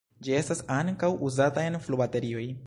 Ĝi 0.27 0.31
estas 0.37 0.63
ankaŭ 0.77 1.11
uzata 1.29 1.67
en 1.73 1.79
flubaterioj. 1.85 2.47